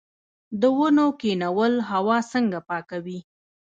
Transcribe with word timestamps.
د 0.61 0.63
ونو 0.77 1.05
کینول 1.21 1.73
هوا 1.91 2.17
څنګه 2.33 2.59
پاکوي؟ 2.69 3.19